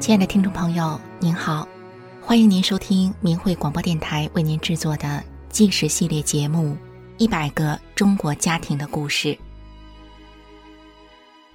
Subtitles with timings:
[0.00, 1.68] 亲爱的听众朋友，您好，
[2.22, 6.70] 欢迎您收听明慧广播电台为您制作的纪实系列节目
[7.18, 9.28] 《一百个中国家庭的故事》。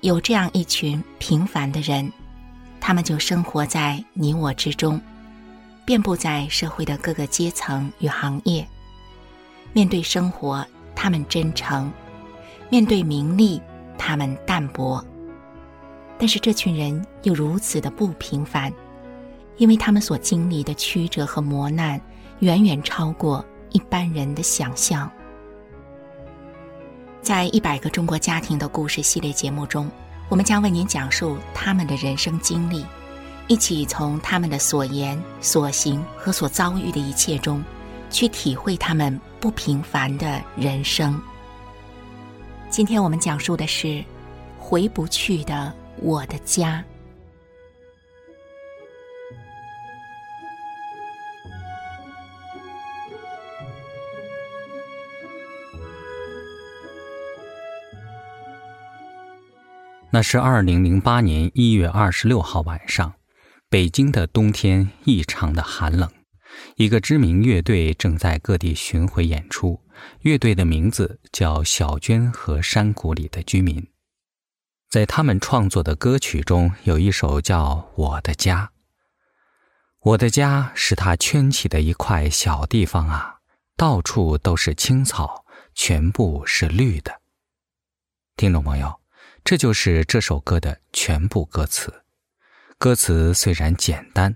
[0.02, 2.10] 有这样一群平凡的人，
[2.80, 5.02] 他们就生活在你我之中，
[5.84, 8.66] 遍布在社会的各个阶层与行业。
[9.74, 10.64] 面对生活，
[10.96, 11.90] 他们真诚；
[12.70, 13.60] 面对名利，
[13.98, 15.04] 他们淡泊。
[16.18, 18.72] 但是这群人又如此的不平凡，
[19.58, 22.00] 因为他们所经历的曲折和磨难，
[22.40, 25.12] 远远超过一般人的想象。
[27.22, 29.90] 在一百个中国家庭的故事系列节目中，
[30.30, 32.86] 我们将为您讲述他们的人生经历，
[33.48, 37.64] 一起从他们的所言、所行和所遭遇的一切中，
[38.10, 41.20] 去体会他们不平凡的人生。
[42.70, 44.04] 今天我们讲述的是
[44.58, 45.74] 回不去的。
[46.06, 46.86] 我的家。
[60.12, 63.16] 那是二零零八年一月二十六号晚上，
[63.68, 66.08] 北京的冬天异常的寒冷。
[66.76, 69.82] 一个知名乐队正在各地巡回演出，
[70.22, 73.95] 乐队的名字叫小娟和山谷里的居民。
[74.96, 78.72] 在他们创作的歌曲中，有一首叫《我的家》。
[80.00, 83.40] 我的家是他圈起的一块小地方啊，
[83.76, 85.44] 到处都是青草，
[85.74, 87.20] 全部是绿的。
[88.38, 89.02] 听众朋友，
[89.44, 92.06] 这就是这首歌的全部歌词。
[92.78, 94.34] 歌词虽然简单，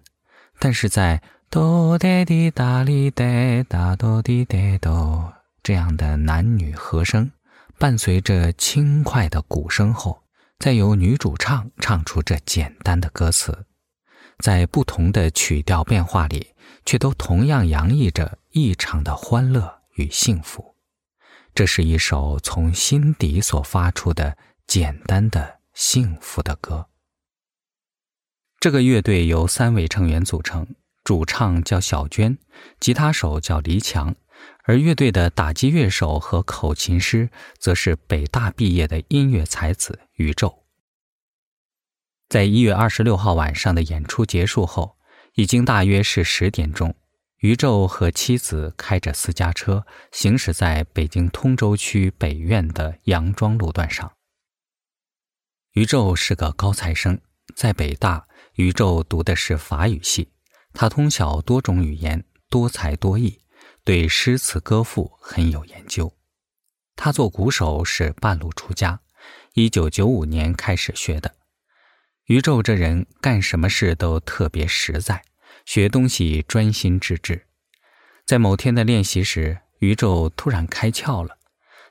[0.59, 3.25] 但是在哆哒滴哒哩哒
[3.69, 7.31] 哒哆滴哒哆这样的男女和声，
[7.77, 10.21] 伴随着轻快的鼓声后。
[10.59, 13.65] 再由女主唱唱出这简单的歌词，
[14.39, 16.53] 在不同的曲调变化里，
[16.85, 20.75] 却都同样洋溢着异常的欢乐与幸福。
[21.55, 26.89] 这是一首从心底所发出的简单的幸福的歌。
[28.59, 30.75] 这个乐队由三位成员组成，
[31.05, 32.37] 主唱叫小娟，
[32.81, 34.13] 吉他手叫黎强，
[34.65, 40.01] 而乐队的打击乐手和口琴师则是北大毕业的音乐才子。
[40.15, 40.58] 宇宙，
[42.29, 44.95] 在一月二十六号晚上的演出结束后，
[45.33, 46.95] 已经大约是十点钟。
[47.39, 54.11] 宇宙和妻子开着私家车行驶在北京通州区北苑的杨庄路段上。
[55.71, 57.19] 宇宙是个高材生，
[57.55, 60.29] 在北大，宇宙读的是法语系。
[60.73, 63.39] 他通晓多种语言，多才多艺，
[63.83, 66.13] 对诗词歌赋很有研究。
[66.95, 68.99] 他做鼓手是半路出家。
[69.55, 71.33] 一九九五年开始学的，
[72.29, 75.23] 宇宙这人干什么事都特别实在，
[75.65, 77.47] 学东西专心致志。
[78.23, 81.39] 在某天的练习时，宇宙突然开窍了，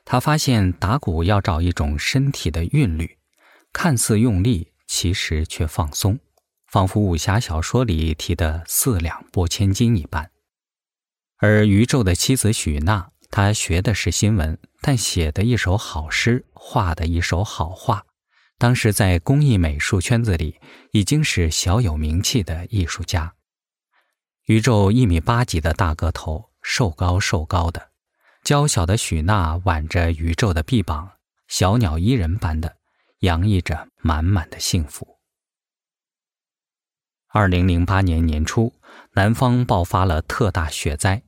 [0.05, 3.17] 他发现打鼓要找一种身体的韵律，
[3.73, 6.17] 看似用力，其实却放松，
[6.67, 10.31] 仿佛武侠小说里提的四两拨千斤一般。
[11.39, 13.11] 而宇宙的妻子许娜。
[13.31, 18.05] 她学的是新闻，但写的一手好诗，画的一手好画，
[18.59, 20.59] 当时在工艺美术圈子里
[20.91, 23.33] 已经是小有名气的艺术家。
[24.45, 27.89] 宇宙一米八几的大个头，瘦高瘦高的，
[28.43, 31.13] 娇小的许娜挽着宇宙的臂膀，
[31.47, 32.77] 小鸟依人般的，
[33.21, 35.17] 洋溢着满满的幸福。
[37.29, 38.73] 二零零八年年初，
[39.13, 41.23] 南方爆发了特大雪灾，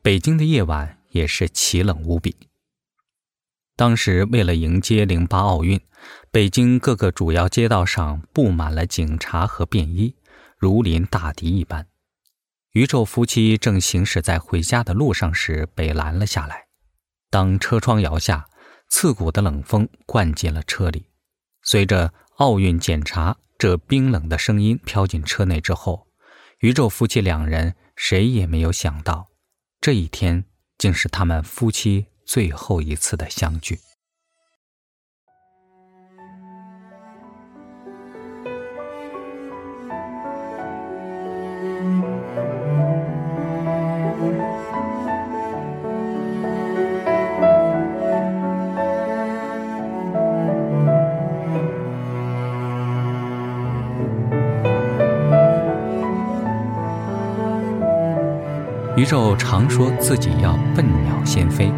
[0.00, 0.96] 北京的夜晚。
[1.10, 2.47] 也是奇冷无比。
[3.78, 5.80] 当时为了迎接零八奥运，
[6.32, 10.16] 北京各个主要街道上布满了警察和便衣，
[10.56, 11.86] 如临大敌一般。
[12.72, 16.66] 宇宙夫妻正行驶在回家的路上时被拦了下来。
[17.30, 18.48] 当车窗摇下，
[18.88, 21.06] 刺骨的冷风灌进了车里。
[21.62, 26.08] 随着“奥运检查”这冰冷的声音飘进车内之后，
[26.58, 29.28] 宇宙夫妻两人谁也没有想到，
[29.80, 30.46] 这一天。
[30.78, 33.80] 竟是他们夫妻最后一次的相聚。
[58.98, 61.72] 宇宙常说自己要笨鸟先飞，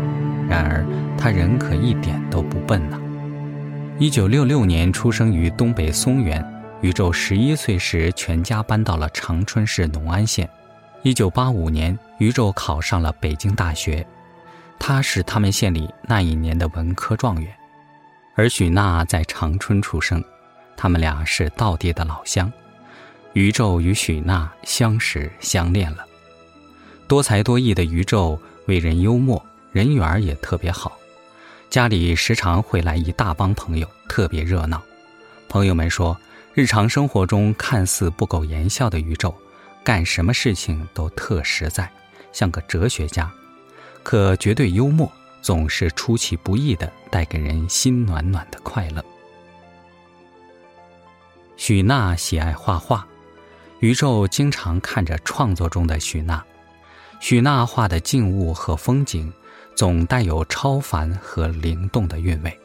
[0.51, 0.85] 然而
[1.17, 3.01] 他人可一点都不笨呐。
[4.01, 6.45] 一九六六年出生于东北松原，
[6.81, 10.51] 宇宙十一岁时，全家搬到了长春市农安县。
[11.05, 14.05] 一九八五年，宇宙考上了北京大学，
[14.77, 17.49] 他是他们县里那一年的文科状元。
[18.35, 20.23] 而许娜在长春出生，
[20.77, 22.53] 他们俩是道地的老乡。
[23.35, 26.05] 宇宙与许娜相识相恋了。
[27.07, 28.37] 多才多艺的宇宙
[28.67, 29.41] 为人幽默，
[29.73, 30.99] 人缘也特别好。
[31.69, 34.83] 家里时常会来一大帮朋友，特别热闹。
[35.49, 36.19] 朋友们说，
[36.53, 39.33] 日常生活中看似不苟言笑的宇宙，
[39.85, 41.89] 干什么事情都特实在，
[42.33, 43.31] 像个哲学家。
[44.03, 45.11] 可绝对幽默，
[45.43, 49.05] 总是出其不意的带给人心暖暖的快乐。
[51.57, 53.07] 许娜喜爱画画，
[53.79, 56.45] 宇宙经常看着创作中的许娜。
[57.21, 59.33] 许娜画的静物和风景。
[59.81, 62.61] 总带有超凡和灵动的韵味。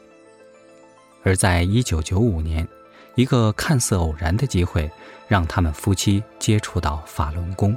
[1.22, 2.68] 而在一九九五年，
[3.14, 4.90] 一个看似偶然的机会，
[5.26, 7.74] 让他们夫妻接触到法轮功。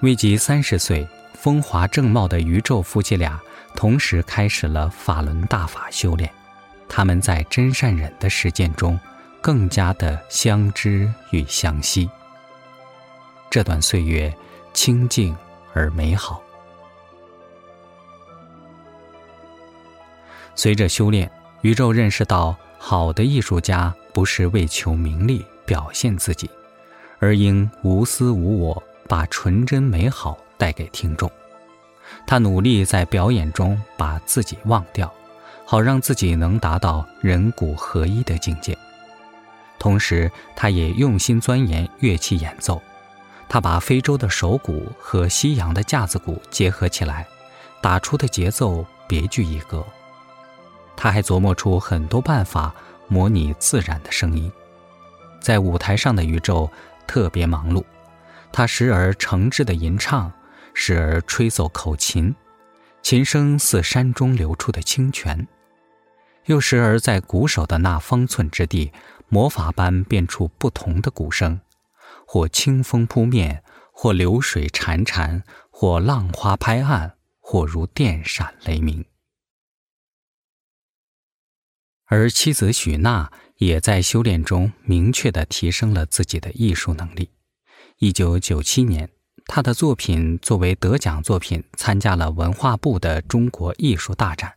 [0.00, 3.38] 未及三十岁，风华正茂的宇宙夫妻俩
[3.76, 6.32] 同时开始了法轮大法修炼。
[6.88, 8.98] 他们在真善忍的实践中，
[9.42, 12.08] 更加的相知与相惜。
[13.50, 14.34] 这段岁月
[14.72, 15.36] 清静
[15.74, 16.42] 而美好。
[20.54, 21.30] 随着修炼，
[21.62, 26.48] 宇宙认识到，好的艺术家不是为求名利表现自己，
[27.18, 31.30] 而应无私无我，把纯真美好带给听众。
[32.26, 35.12] 他努力在表演中把自己忘掉，
[35.64, 38.76] 好让自己能达到人骨合一的境界。
[39.78, 42.80] 同时，他也用心钻研乐器演奏。
[43.48, 47.26] 他把非洲的手鼓和西洋的架子鼓结合起来，
[47.80, 49.84] 打出的节奏别具一格。
[50.96, 52.74] 他还琢磨出很多办法
[53.08, 54.50] 模拟自然的声音，
[55.40, 56.70] 在舞台上的宇宙
[57.06, 57.84] 特别忙碌。
[58.52, 60.32] 他时而诚挚的吟唱，
[60.72, 62.34] 时而吹奏口琴，
[63.02, 65.46] 琴声似山中流出的清泉；
[66.46, 68.92] 又时而在鼓手的那方寸之地，
[69.28, 71.60] 魔法般变出不同的鼓声，
[72.26, 73.62] 或清风扑面，
[73.92, 79.04] 或流水潺潺，或浪花拍岸，或如电闪雷鸣。
[82.14, 87.28] 而妻子许娜也在修炼中明确地提升了自己的艺术能力。
[87.98, 89.10] 一九九七年，
[89.46, 94.54] 他的作品作为得奖作品参加了文化部的中国艺术大展。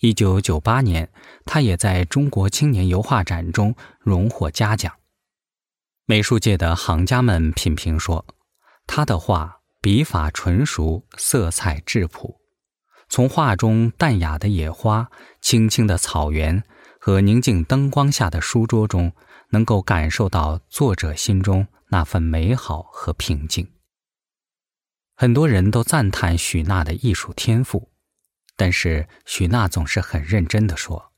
[0.00, 1.10] 一九九八年，
[1.46, 4.92] 他也在中国青年油画展中荣获嘉奖。
[6.04, 8.26] 美术界的行家们品评说，
[8.86, 12.37] 他的画笔法纯熟，色彩质朴。
[13.08, 15.10] 从画中淡雅的野花、
[15.40, 16.62] 青青的草原
[17.00, 19.12] 和宁静灯光下的书桌中，
[19.50, 23.66] 能够感受到作者心中那份美好和平静。
[25.14, 27.90] 很多人都赞叹许娜的艺术天赋，
[28.56, 31.12] 但是许娜总是很认真地说：“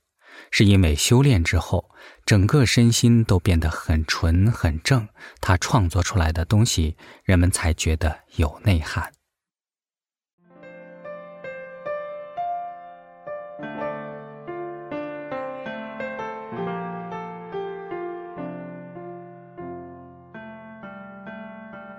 [0.51, 1.91] 是因为修炼之后，
[2.25, 5.07] 整个身心都变得很纯很正，
[5.41, 9.13] 她创作出来的东西，人们才觉得有内涵。”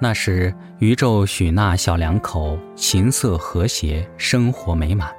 [0.04, 5.14] 那时，宇宙许娜小两口琴瑟和谐，生活美满，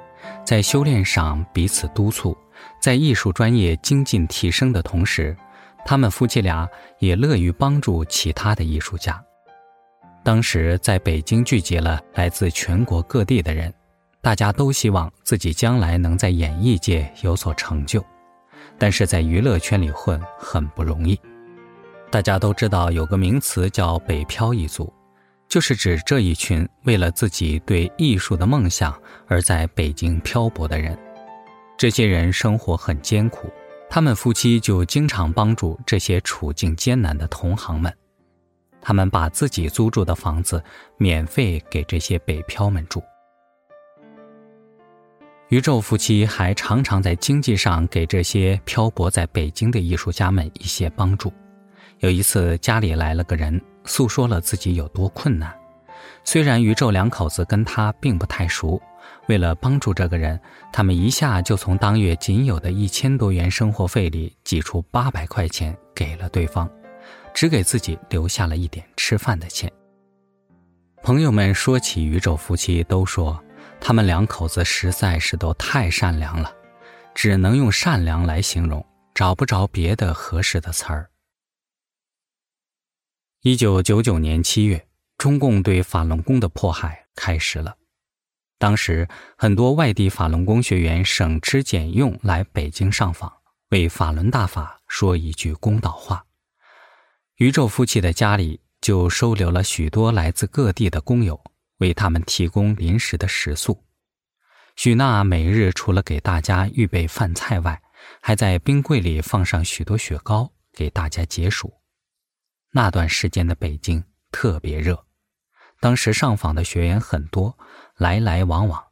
[0.45, 2.37] 在修炼上彼此督促，
[2.81, 5.33] 在艺术专业精进提升的同时，
[5.85, 6.67] 他们夫妻俩
[6.99, 9.23] 也乐于帮助其他的艺术家。
[10.21, 13.73] 当时在北京聚集了来自全国各地的人，
[14.19, 18.03] 大家都希望自己将来能在演艺界有所成就，
[18.77, 21.17] 但是在娱乐圈里混很不容易。
[22.13, 24.93] 大家都知道有个名词叫“北漂一族”，
[25.49, 28.95] 就是指这一群为了自己对艺术的梦想
[29.27, 30.95] 而在北京漂泊的人。
[31.75, 33.49] 这些人生活很艰苦，
[33.89, 37.91] 他们夫妻就经常帮助这些处境艰难的同行们。
[38.79, 40.63] 他们把自己租住的房子
[40.97, 43.01] 免费给这些北漂们住。
[45.49, 51.33] 宇宙夫妻还常常在经济上给这些漂泊在北京的艺术家们一些帮助。
[52.03, 55.57] 有一次，家里来了个人，诉说了自己有多困难。
[56.25, 58.81] 虽然宇宙两口子跟他并不太熟，
[59.29, 60.37] 为了帮助这个人，
[60.69, 66.69] 他们一下就从当月仅有的一千多元生活费里挤出八百块钱给了对方，
[67.33, 69.71] 只给自己留下了一点吃饭的钱。
[71.03, 73.41] 朋友们说起宇宙夫妻，都说
[73.79, 76.51] 他们两口子实在是都太善良了，
[77.15, 81.09] 只能用善良来形容，找不着别的合适的词儿。
[83.45, 87.75] 一九九九年七月，中共对法轮功的迫害开始了。
[88.57, 89.05] 当时，
[89.37, 93.29] 很多外地法轮功学员省吃俭用来北京上访，
[93.71, 96.23] 为法轮大法说一句公道话。
[97.35, 101.43] 宇宙夫妻的家里就收留了许多来自各地的工友，
[101.79, 103.83] 为他们提供临时的食宿。
[104.77, 107.81] 许娜每日除了给大家预备饭菜外，
[108.21, 111.73] 还在冰柜里放上许多雪糕给大家解暑。
[112.75, 115.05] 那段时间的北京特别热，
[115.79, 117.55] 当时上访的学员很多，
[117.97, 118.83] 来来往往。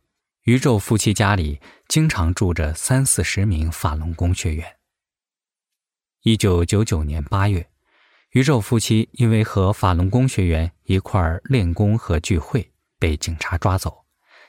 [0.44, 4.78] 宇宙夫妻家里经常住着三四十名法轮功学员。
[6.22, 7.72] 一九九九年八月，
[8.34, 14.06] 宇宙夫妻因为和法轮功学员一块儿练功和聚会，被警察抓走，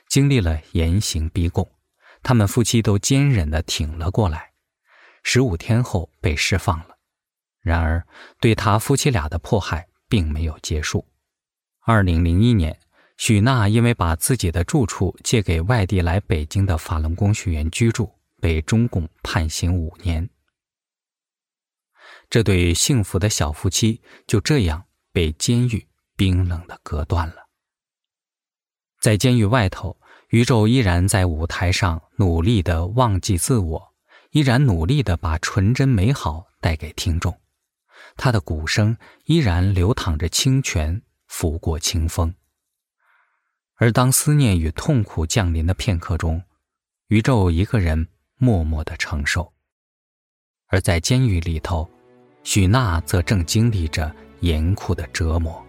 [0.07, 1.67] 经历了严刑逼供，
[2.21, 4.51] 他们夫妻都坚忍地挺了过来，
[5.23, 6.99] 十五天后被释放了。
[7.63, 8.05] 然而，
[8.41, 11.07] 对他夫妻俩的迫害并没有结束。
[11.85, 12.77] 二零零一年，
[13.17, 20.29] 许娜因为把自己的住处借给外地来北京的法轮功学员居住，被中共判刑五年。
[22.29, 27.35] 这对幸福的小夫妻就这样被监狱冰冷的隔断了。
[28.99, 29.97] 在监狱外头，
[30.29, 33.93] 宇宙依然在舞台上努力的忘记自我，
[34.31, 37.37] 依然努力的把纯真美好带给听众。
[38.15, 42.33] 他的鼓声依然流淌着清泉，拂过清风。
[43.75, 46.41] 而当思念与痛苦降临的片刻中，
[47.07, 49.51] 宇宙一个人默默的承受。
[50.67, 51.89] 而在监狱里头，
[52.43, 55.63] 许娜则正经历着严酷的折磨。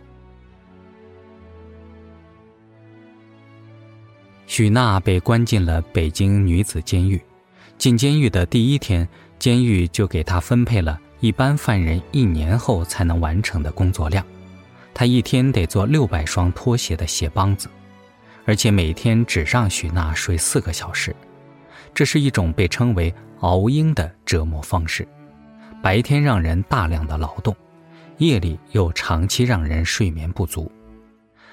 [4.47, 7.21] 许娜被关进了北京女子监狱。
[7.77, 9.09] 进监狱的第一天，
[9.39, 11.01] 监狱就给她分配了。
[11.25, 14.23] 一般犯人一年后才能完成的工作量，
[14.93, 17.67] 他一天得做六百双拖鞋的鞋帮子，
[18.45, 21.17] 而且每天只让许娜睡四个小时。
[21.95, 25.09] 这是一种被称为“熬鹰”的折磨方式：
[25.83, 27.57] 白天让人大量的劳动，
[28.19, 30.71] 夜里又长期让人睡眠不足。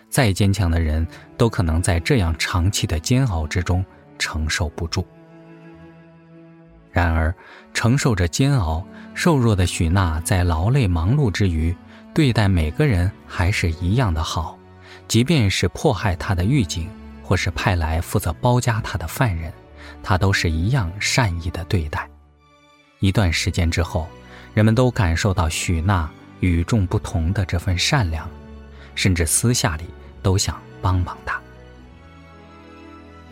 [0.09, 3.85] 再坚强的人都可能在这样长期的煎熬之中
[4.19, 5.07] 承受不住。
[6.91, 7.33] 然而，
[7.73, 8.85] 承受着煎熬。
[9.13, 11.75] 瘦弱的许娜在劳累忙碌之余，
[12.13, 14.57] 对待每个人还是一样的好，
[15.07, 16.89] 即便是迫害她的狱警，
[17.21, 19.51] 或是派来负责包夹她的犯人，
[20.01, 22.09] 她都是一样善意的对待。
[22.99, 24.07] 一段时间之后，
[24.53, 28.29] 人们都感受到许娜与众不同的这份善良，
[28.95, 29.83] 甚至私下里
[30.23, 31.39] 都想帮帮她。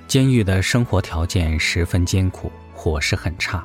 [0.07, 3.61] 监狱的生活条件十分艰苦，伙食很差。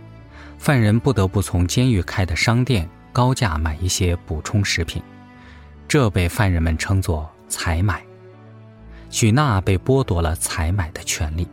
[0.59, 5.00] 犯人不得不从监狱开的商店高价买一些补充食品，
[5.87, 8.02] 这被犯人们称作采买。
[9.11, 11.47] 许娜被剥夺了采买的权利，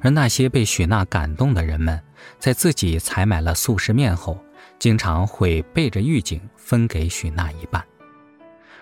[0.00, 2.00] 而那些被许娜感动的人们，
[2.38, 4.38] 在自己采买了速食面后，
[4.78, 7.84] 经常会背着狱警分给许娜一半，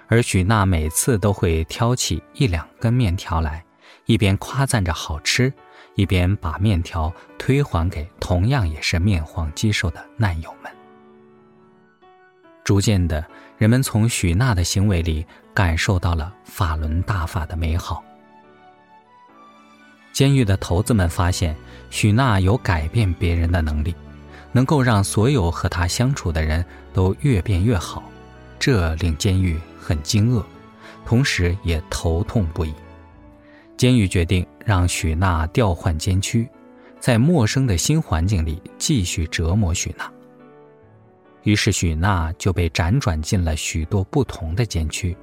[0.09, 3.65] 而许娜每次都会挑起一两根面条来，
[4.05, 5.51] 一边夸赞着好吃。
[5.95, 10.71] 一边把面条推还给同样也是面黄肌瘦的难友们。
[12.65, 13.25] 逐渐的，
[13.59, 18.03] 人们从许娜的行为里感受到了法轮大法的美好。
[20.13, 21.55] 监狱的头子们发现
[21.91, 23.95] 许娜有改变别人的能力，
[24.51, 28.03] 能够让所有和她相处的人都越变越好，
[28.59, 30.43] 这令监狱很惊愕，
[31.05, 32.75] 同时也头痛不已。
[33.77, 36.49] 监狱决定让许娜调换监区，
[36.99, 40.11] 在陌生的新环境里继续折磨许娜。
[41.43, 45.17] 于是许娜就被辗转进了许多不同的监区。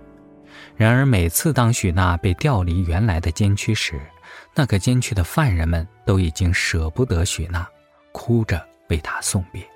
[0.76, 4.00] 然而每次当许娜被调离原来的监区时，
[4.54, 7.68] 那个监区的犯人们都已经舍不得许娜，
[8.12, 9.68] 哭着为她送别。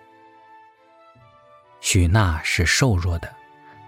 [1.82, 3.36] 许娜是瘦弱的，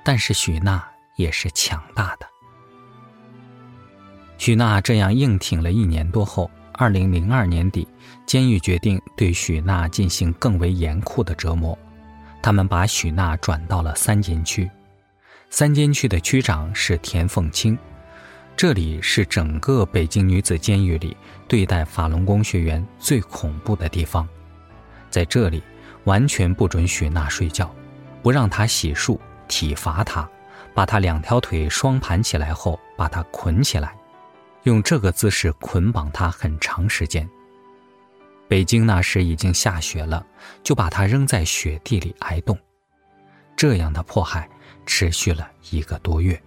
[0.04, 2.28] 但是许娜也是强大的。
[4.40, 7.86] 许娜这样硬挺了一年多后，二零零二年底，
[8.26, 11.78] 监狱决定对许娜进行更为严酷的折磨。
[12.42, 14.72] 他们把许娜转到了三监区，
[15.50, 17.78] 三监区的区长是田凤清，
[18.56, 24.26] 这里是整个北京女子监狱里对待法轮功学员最恐怖的地方。
[25.10, 25.62] 在这里，
[26.06, 27.70] 完全不准许娜睡觉，
[28.24, 29.20] 不让她洗漱，
[29.50, 30.26] 体罚她，
[30.74, 33.94] 把她两条腿双盘起来后，把她捆起来。
[34.70, 37.28] 用这个姿势捆绑他很长时间。
[38.48, 40.26] 北京那时已经下雪了，
[40.64, 42.58] 就把他扔在雪地里挨冻。
[43.58, 44.48] 这样的迫害
[44.86, 46.40] 持续了一个多月。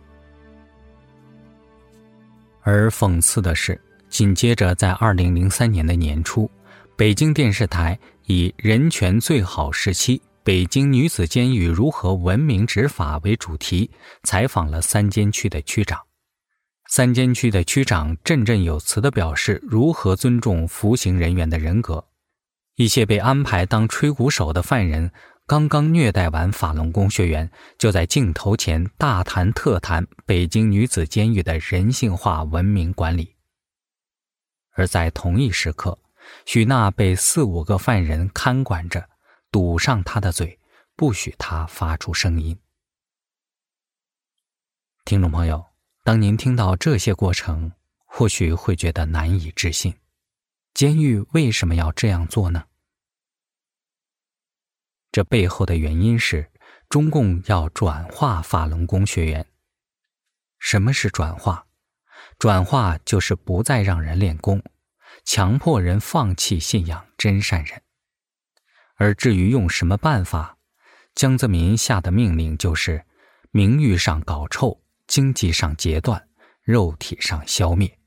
[2.62, 6.49] 而讽刺的是，紧接着在二零零三年的年初，
[6.97, 13.91] 北京电视台以“人权最好时期：北京女子监狱如何文明执法”为主题，
[14.23, 16.00] 采访了三监区的区长。
[16.95, 22.07] 三监区的区长振振有词地表示如何尊重服刑人员的人格。
[22.75, 25.11] 一些被安排当吹鼓手的犯人。
[25.47, 33.37] 刚刚虐待完法轮功学员，就在镜头前大谈特谈北京女子监狱的人性化文明管理。
[34.73, 35.99] 而在同一时刻，
[36.45, 39.09] 许娜被四五个犯人看管着，
[39.51, 40.59] 堵上她的嘴，
[40.95, 42.59] 不许她发出声音。
[45.07, 45.65] 听众朋友，
[46.05, 47.71] 当您听到这些过程，
[48.07, 49.95] 或许会觉得难以置信：
[50.75, 52.65] 监狱为什么要这样做呢？
[55.13, 56.51] 这背后的原因是，
[56.89, 59.47] 中共要转化法轮功学员。
[60.59, 61.67] 什么是转化？
[62.37, 64.61] 转化就是不再让人练功，
[65.25, 67.81] 强迫人放弃信仰真善人。
[68.97, 70.59] 而至于用什么办法，
[71.15, 73.05] 江泽民下的命令就是：
[73.53, 74.82] 名誉上搞臭，
[75.12, 76.26] 经济上截断，
[76.62, 77.99] 肉体上消灭。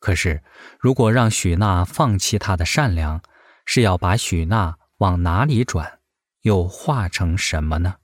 [0.00, 0.42] 可是，
[0.80, 3.22] 如果让许娜放弃她的善良，
[3.64, 6.00] 是要把许娜往哪里转，
[6.40, 7.94] 又化成什么呢？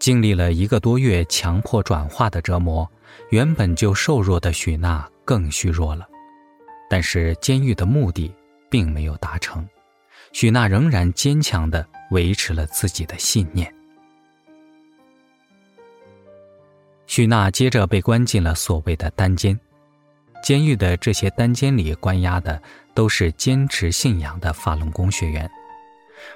[0.00, 2.90] 经历了一个多月强迫转化的折磨，
[3.28, 6.08] 原本就瘦弱的许娜更虚弱了。
[6.88, 8.34] 但是监狱的目的
[8.70, 9.68] 并没有达成，
[10.34, 13.72] 许娜仍然坚强的维持了自己的信念。
[17.06, 19.58] 许娜接着被关进了所谓的单间。
[20.42, 22.60] 监狱的这些单间里关押的
[22.92, 25.48] 都是坚持信仰的法轮功学员，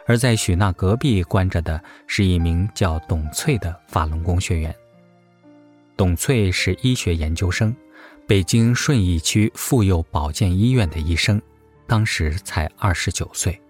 [0.07, 4.75] 而在许娜隔壁关着的是一名叫董翠的法轮功学员。
[5.97, 7.75] 董翠是医学研究生，
[8.29, 11.43] 北京顺义区妇幼保健医院的医生，
[11.87, 13.61] 当时才二十九岁。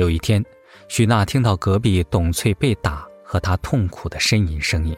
[0.00, 0.42] 有一天，
[0.88, 4.96] 许娜听到隔壁董翠被打和她痛苦的呻吟声音。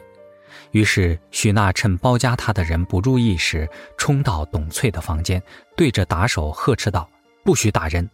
[0.71, 5.43] 于是，许娜趁包夹她的人不注意时，冲到董翠的房间，
[5.75, 7.09] 对着打手呵斥道
[7.43, 8.09] ：“不许打人！”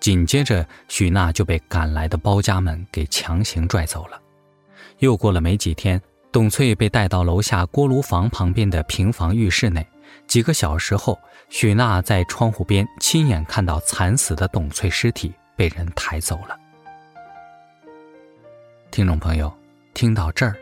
[0.00, 4.20] 紧接着，许娜就被赶来的包夹们给强行拽走了。
[4.98, 5.98] 又过了没几天，
[6.30, 9.86] 董翠被带到楼下锅炉房旁边的平房浴室内。
[10.28, 16.58] 几个小时后，许娜在窗户边亲眼看到惨死的董翠尸体被人抬走了。
[18.90, 19.56] 听众朋友，
[19.94, 20.56] 听到这儿。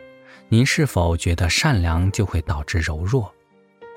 [0.47, 3.33] 您是否觉得善良就会导致柔弱？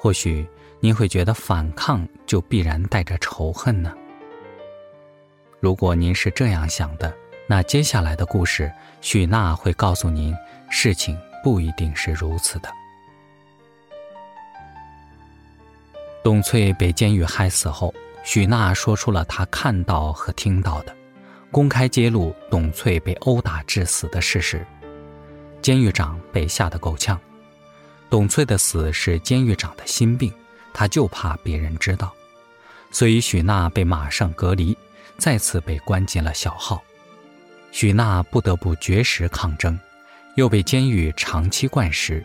[0.00, 0.48] 或许
[0.80, 3.94] 您会觉得反抗就必然带着仇恨呢？
[5.60, 7.14] 如果您是这样想的，
[7.46, 10.34] 那接下来的故事，许娜会告诉您，
[10.70, 12.70] 事情不一定是如此的。
[16.22, 17.92] 董翠被监狱害死后，
[18.24, 20.96] 许娜说出了她看到和听到的，
[21.50, 24.66] 公开揭露董翠被殴打致死的事实。
[25.62, 27.20] 监狱长被吓得够呛，
[28.10, 30.32] 董翠的死是监狱长的心病，
[30.72, 32.12] 他就怕别人知道，
[32.90, 34.76] 所以许娜被马上隔离，
[35.16, 36.82] 再次被关进了小号。
[37.72, 39.78] 许娜不得不绝食抗争，
[40.36, 42.24] 又被监狱长期灌食。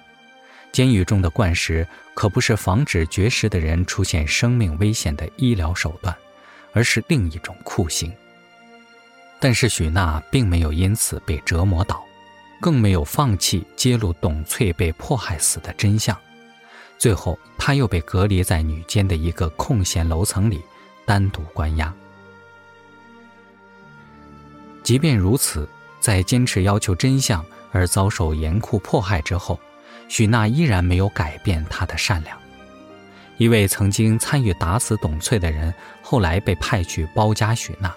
[0.72, 6.16] 监狱中的灌食可不是防止绝食的人出现生命危险的医疗手段，
[6.74, 8.12] 而是另一种酷刑。
[9.40, 12.04] 但是许娜并没有因此被折磨倒。
[12.62, 16.14] 更没有放弃揭露董翠被迫害死的真相，
[16.98, 20.62] 最后她又被隔离在女监的一个空闲楼层里，
[21.06, 21.94] 单独关押。
[24.84, 25.66] 即便如此，
[26.02, 29.58] 在坚持要求真相而遭受严酷迫害之后，
[30.10, 32.38] 许娜依然没有改变她的善良。
[33.38, 37.94] 一位曾经参与打死董翠的人，后来被派去包夹许娜，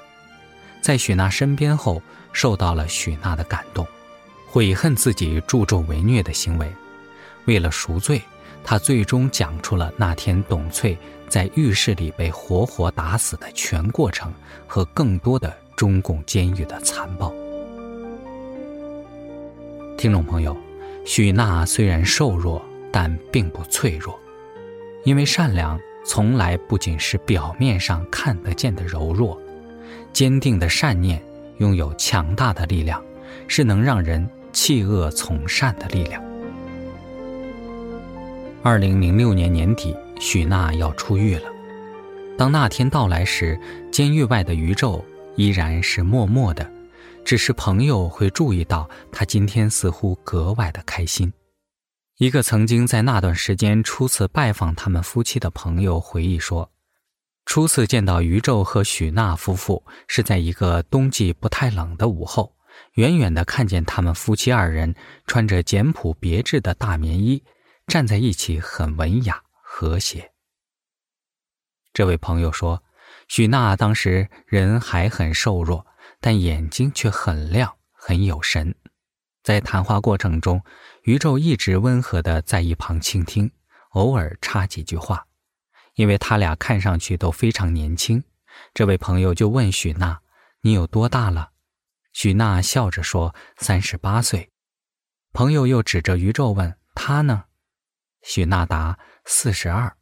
[0.81, 2.01] 在许娜身边后，
[2.33, 3.85] 受到了许娜的感动。
[4.46, 6.70] 悔恨自己助纣为虐的行为，
[7.46, 8.20] 为了赎罪，
[8.62, 10.96] 他最终讲出了那天董翠
[11.27, 14.33] 在浴室里被活活打死的全过程
[14.66, 17.35] 和更多的中共监狱的残暴。
[19.96, 20.55] 听众朋友，
[21.05, 24.19] 许娜虽然瘦弱，但并不脆弱，
[25.05, 29.41] 因为善良从来不仅是表面上看得见的柔弱，
[30.12, 31.23] 坚定的善念
[31.59, 33.03] 拥有强大的力量，
[33.49, 34.29] 是能让人。
[34.55, 36.23] 弃恶从善的力量。
[38.62, 41.45] 二零零六年年底，许娜要出狱了。
[42.37, 43.59] 当那天到来时，
[43.91, 45.03] 监狱外的宇宙
[45.37, 46.71] 依然是默默的，
[47.24, 51.32] 只是朋友会注意到他今天似乎格外的开心。
[52.18, 56.70] 一个曾经在那段时间初次拜访他们夫妻的朋友回忆说，
[57.46, 62.54] 初次见到于宙和许娜夫妇是在一个冬季不太冷的午后，
[62.94, 64.94] 远远的看见他们夫妻二人
[65.26, 67.42] 穿着简朴别致的大棉衣，
[67.87, 70.32] 站在一起很文雅和谐。
[71.92, 72.82] 这位朋友说，
[73.26, 75.85] 许娜当时人还很瘦弱，
[76.22, 78.74] 但眼睛却很亮，很有神。
[79.42, 80.62] 在谈话过程中，
[81.02, 83.50] 宇宙一直温和的在一旁倾听，
[83.90, 85.26] 偶尔插几句话。
[85.96, 88.22] 因为他俩看上去都非常年轻，
[88.72, 90.20] 这位朋友就问许娜
[90.62, 91.50] ：“你有多大了？”
[92.14, 94.50] 许娜笑着说：“三十八岁。”
[95.35, 97.44] 朋友又指着宇宙问：“他呢？”
[98.22, 99.96] 许娜答：“四十二。”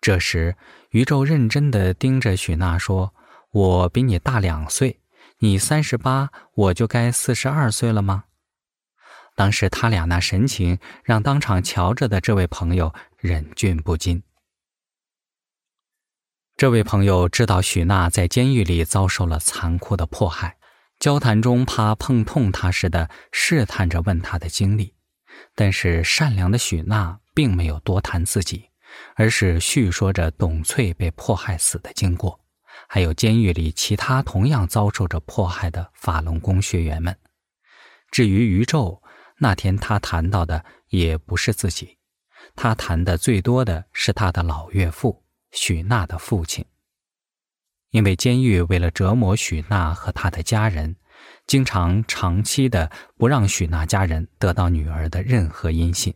[0.00, 0.56] 这时，
[0.90, 3.14] 宇宙认真的盯着许娜说
[3.54, 5.00] ：“我比你大两岁。”
[5.38, 8.24] 你三十八，我就该四十二岁了吗？
[9.34, 14.22] 当时他俩那神情，让当场瞧着的这位朋友忍俊不禁。
[16.56, 20.56] 这位朋友知道许娜在监狱里遭受了残酷的迫害，
[20.98, 24.94] 交谈中怕碰痛他似的试探着问他的经历，
[25.54, 28.70] 但是善良的许娜并没有多谈自己，
[29.16, 32.43] 而是叙说着董翠被迫害死的经过。
[32.94, 37.18] 还有监狱里其他同样遭受着迫害的法轮功学员们。
[38.12, 39.02] 至于宇宙，
[39.38, 41.98] 那天他谈到的也不是自己，
[42.54, 46.64] 他谈的最多的是他的老岳父许娜的父亲。
[47.90, 50.94] 因为监狱为了折磨许娜和他的家人，
[51.48, 56.14] 经常长期的不让许娜家人得到女儿的任何音信，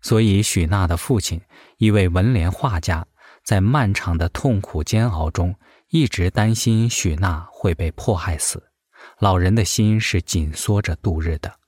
[0.00, 1.40] 所以许娜的父亲，
[1.78, 3.06] 一位文联画家。
[3.44, 5.54] 在漫长的痛苦煎熬中，
[5.88, 8.70] 一直担心许娜会被迫害死，
[9.18, 11.60] 老人的心是紧缩着度日的。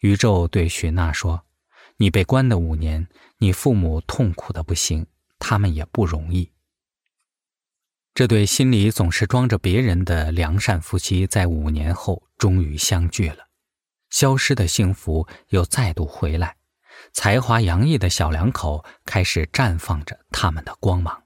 [0.00, 1.44] 宇宙对许娜说
[1.98, 3.06] ：“你被关的五年，
[3.38, 5.06] 你父母痛苦的不行，
[5.38, 6.52] 他们也不容易。”
[8.14, 13.48] 这对心里总是装着别人的良善夫妻，在五年后终于相聚了，
[14.08, 16.56] 消失的幸福又再度回来。
[17.12, 21.25] 才华洋溢的小两口开始绽放着他们的光芒。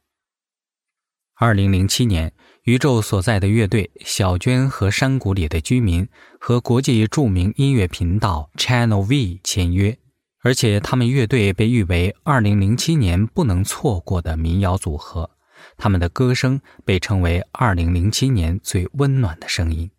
[1.42, 2.30] 二零零七年，
[2.64, 6.06] 宇宙所在的乐队小娟和山谷里的居民
[6.38, 9.96] 和国际著名音乐频道 Channel V 签约，
[10.42, 15.30] 而且他们乐队被誉为二零零七年不能错过的民谣组合。
[15.78, 19.90] 他们的歌声被称为二零零七年最温暖的声音。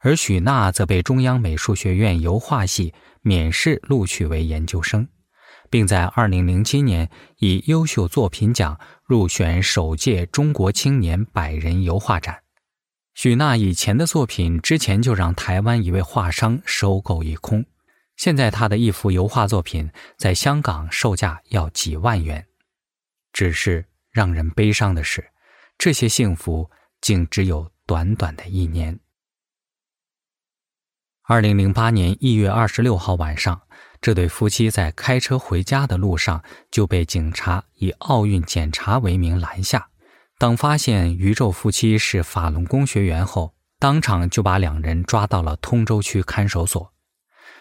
[0.00, 5.08] 而许娜则被中央美术学院油画系免试录取为研究生。
[5.70, 12.42] 并在2007年以优秀作品奖入选首届中国青年百人油画展。
[13.14, 17.64] 许娜以前的作品之前就让台湾一位画商收购一空，
[18.16, 22.46] 现在她的一幅油画作品在香港售价要几万元。
[23.32, 25.30] 只是让人悲伤的是，
[25.76, 28.98] 这些幸福竟只有短短的一年。
[31.26, 33.62] 2008年1月26号晚上。
[34.00, 39.88] 这对夫妻在开车回家的路上就被警察以奥运检查为名拦下。
[40.38, 46.92] 当发现宇宙夫妻是法轮功学员后，当场就把两人抓到了通州区看守所。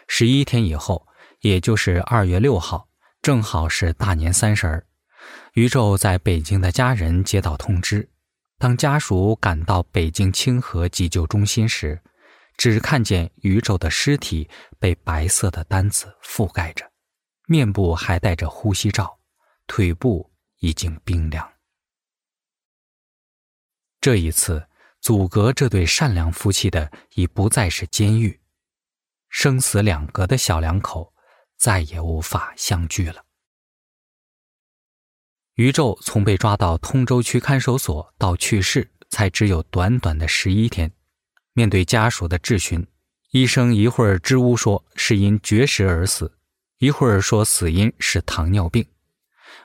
[0.07, 1.07] 十一天以后，
[1.41, 2.87] 也就是二月六号，
[3.21, 4.85] 正好是大年三十儿，
[5.53, 8.07] 宇宙在北京的家人接到通知，
[8.59, 11.99] 当家属赶到北京清河急救中心时。
[12.57, 16.91] 只看见宇宙的尸体被白色的单子覆盖着，
[17.45, 19.19] 面部还戴着呼吸罩，
[19.67, 21.53] 腿部已经冰凉。
[24.01, 24.67] 这一次，
[24.99, 28.41] 阻隔这对善良夫妻的已不再是监狱，
[29.29, 31.13] 生死两隔的小两口
[31.57, 33.23] 再也无法相聚了。
[35.55, 40.91] 宇宙从被抓到通州区看守所到去世，才只有短短的十一天。
[41.57, 42.85] 面对家属的质询，
[43.31, 46.31] 医生一会儿支吾说是因绝食而死，
[46.77, 48.85] 一会儿说死因是糖尿病。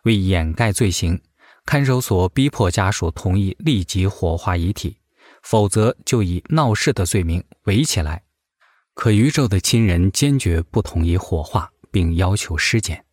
[0.05, 1.20] 为掩盖罪行，
[1.66, 4.96] 看守所逼迫家属同意立即火化遗体，
[5.42, 8.22] 否则就以闹事的罪名围起来。
[8.94, 13.05] 可宇宙的亲人坚决不同意火化，并要求尸检。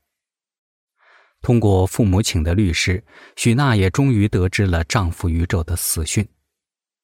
[1.42, 3.04] 通过父母请的律师，
[3.36, 6.26] 许娜也终于得知了丈夫宇宙的死讯。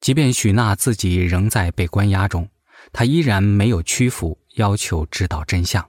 [0.06, 2.48] 即便许娜自己仍在被关押中，
[2.94, 5.84] 她依然没有屈服，要求知道真相。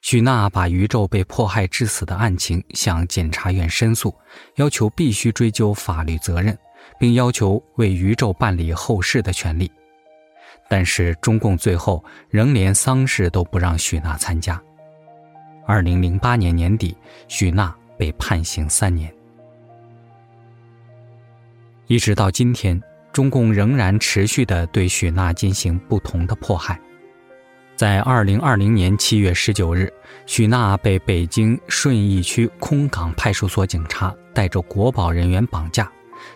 [0.00, 4.14] 许娜把宇宙被迫害致死的案情向检察院申诉，
[4.56, 6.58] 要求必须追究法律责任，
[6.98, 9.70] 并要求为宇宙办理后事的权利。
[10.70, 14.58] 但是中共最后仍连丧事都不让许娜参加。
[15.66, 16.96] 二零零八年年底，
[17.28, 19.14] 许娜被判刑三年。
[21.86, 22.82] 一直到今天，
[23.14, 26.78] 中共仍然持续的对许娜进行不同的迫害。
[27.76, 29.88] 在二零二零年七月十九日，
[30.26, 35.88] 许娜被北京顺义区空港派出所警察带着国保人员绑架。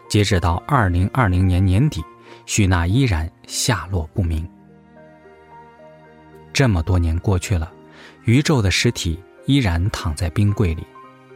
[0.08, 2.00] 截止到二零二零年年底，
[2.46, 4.48] 许娜依然下落不明。
[6.52, 7.72] 这么多年过去了，
[8.24, 10.86] 宇宙的尸体依然躺在冰柜里，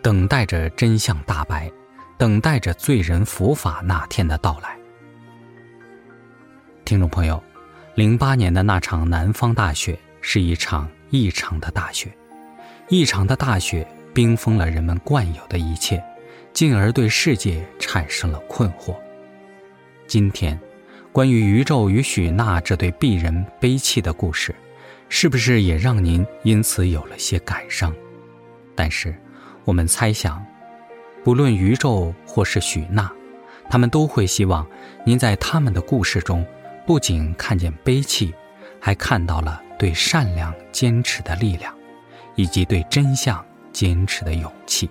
[0.02, 1.68] 等待着真相大白。
[2.16, 4.76] 等待着罪人伏法那天的到来。
[6.85, 7.42] 听众朋友，
[7.95, 12.12] 零八年的那场南方大雪是一场异常的大雪，
[12.88, 16.03] 异常的大雪冰封了人们惯有的一切，
[16.53, 18.97] 进而对世界产生了困惑。
[20.07, 20.59] 今天，
[21.12, 24.55] 关于宇宙与许娜这对璧人悲泣的故事，
[25.09, 27.95] 是不是也让您因此有了些感伤？
[28.75, 29.14] 但是，
[29.64, 30.45] 我们猜想。
[31.25, 33.11] 不论宇宙或是许娜，
[33.71, 34.66] 他们都会希望
[35.07, 36.45] 您在他们的故事中，
[36.92, 38.35] 不仅看见悲戚，
[38.78, 41.74] 还看到了对善良坚持的力量，
[42.35, 44.90] 以及对真相坚持的勇气。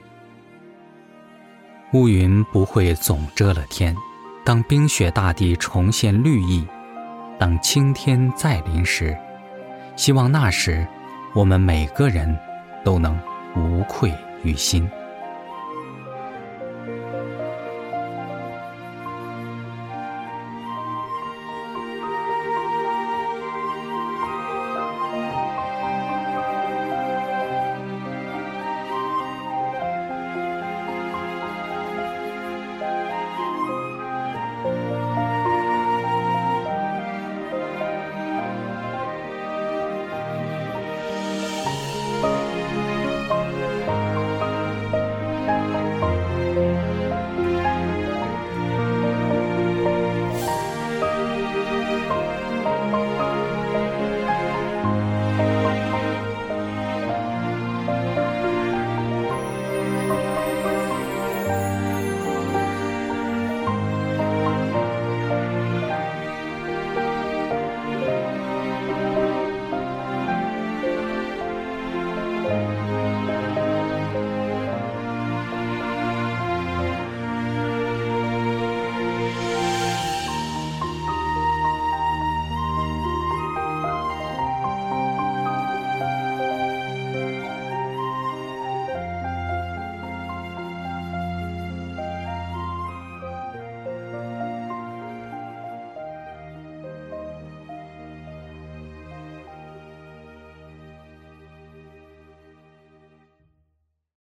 [1.93, 3.95] 乌云不会总遮了天，
[4.43, 6.65] 当冰雪大地重现绿意，
[7.37, 9.15] 当青天再临时，
[9.95, 10.87] 希望那时，
[11.35, 12.35] 我们每个人
[12.83, 13.15] 都能
[13.55, 14.11] 无愧
[14.43, 14.89] 于心。